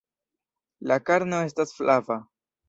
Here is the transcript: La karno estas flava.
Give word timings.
La 0.91 0.97
karno 1.09 1.43
estas 1.51 1.75
flava. 1.81 2.19